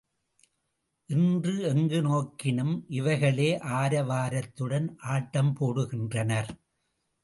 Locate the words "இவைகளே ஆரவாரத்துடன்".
2.89-4.89